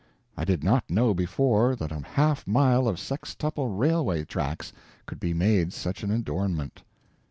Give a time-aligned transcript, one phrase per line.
[0.35, 4.73] I did not know before, that a half mile of sextuple railway tracks
[5.05, 6.81] could be made such an adornment.